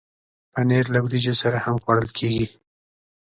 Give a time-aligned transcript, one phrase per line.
[0.53, 2.45] پنېر له وریجو سره هم خوړل کېږي.